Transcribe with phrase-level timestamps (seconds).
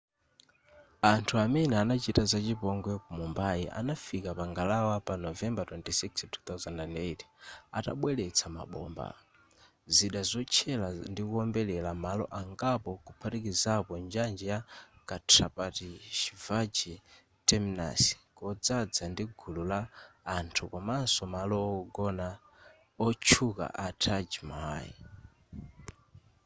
[1.11, 7.21] anthu amene anachita za chipongwe ku mumbai anafika pa ngalawa pa novembara 26 2008
[7.77, 9.07] atabweretsa mabomba
[9.95, 13.73] zida zotchera ndikuombera malo angapo kuphatikiza
[14.05, 14.59] njanji ya
[15.07, 15.89] chhatrapati
[16.19, 16.93] shivaji
[17.47, 18.01] terminus
[18.37, 19.79] kodzadza ndi gulu la
[20.37, 22.27] anthu komanso malo wogona
[23.07, 24.89] otchuka a taj mahal